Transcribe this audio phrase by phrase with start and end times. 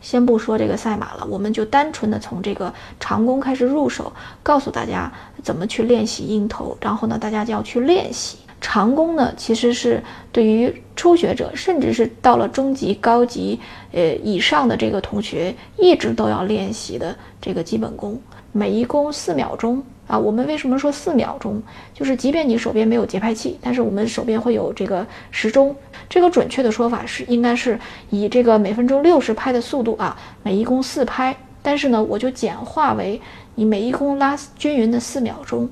[0.00, 4.12] 先不说这个赛马了，我们就单纯的从这个长弓开始入手，
[4.42, 5.12] 告诉大家
[5.42, 13.60] 怎么去练习音头，然后呢，大家就要去练习长弓呢，其实是对于初学者，甚至是到了中级、高级，
[13.92, 18.20] 呃以上的这个同学，一直都要练习的这个基本功。
[18.56, 19.82] 每一弓四秒钟。
[20.06, 21.60] 啊，我们为什么说四秒钟？
[21.92, 25.74] 就是即便你手边没有节拍器，但是我们手边会有这个时钟。
[26.08, 27.76] 这个准确的说法是，应该是
[28.10, 31.36] 以这个每分钟六十拍的速度啊，每一弓四拍。
[31.60, 33.20] 但是呢，我就简化为
[33.56, 35.68] 你每一弓拉均匀的四秒钟，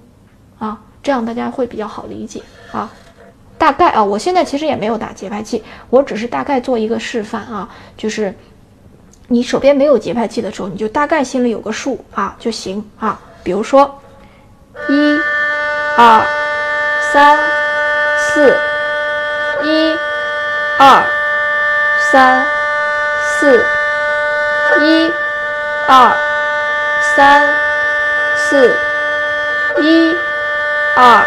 [0.59, 2.93] 啊，这样大家会比较好理解啊。
[3.57, 8.35] 大概啊，我现在其实也没有打节拍器，我只是大概做一个示范啊，就是
[9.29, 13.21] 你手边没有节拍器的时候，你就大概心里有个数啊就行啊。
[13.43, 14.01] 比如说。
[14.89, 15.21] 一、
[15.97, 16.27] 二、
[17.13, 17.39] 三、
[18.19, 18.53] 四，
[19.63, 19.97] 一、
[20.77, 21.05] 二、
[22.11, 22.45] 三、
[23.39, 23.65] 四，
[24.81, 25.13] 一、
[25.87, 26.13] 二、
[27.15, 27.49] 三、
[28.37, 28.77] 四，
[29.81, 30.17] 一、
[30.97, 31.25] 二、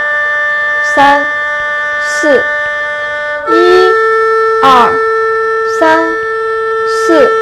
[0.94, 1.26] 三、
[2.20, 2.44] 四，
[3.50, 3.89] 一、
[4.61, 4.92] 二、
[5.80, 6.04] 三、
[7.08, 7.37] 四，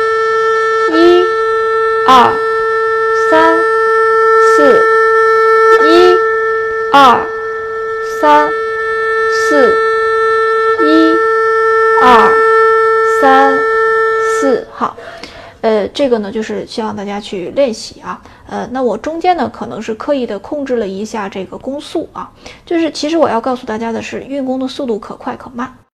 [2.18, 2.34] 二、
[3.30, 3.58] 三、
[4.56, 4.82] 四
[5.84, 6.16] 一。
[6.94, 7.20] 二
[8.22, 8.50] 三
[9.50, 9.76] 四，
[10.80, 11.14] 一
[12.02, 12.32] 二
[13.20, 13.54] 三
[14.40, 14.96] 四，好，
[15.60, 22.32] 呃，这个呢就是希望大家去练习啊，呃，那我中间呢可能是刻意的控制了一下这个弓速啊，
[22.66, 25.76] 就是其实我要告诉大家的是，运弓的速度可快可慢。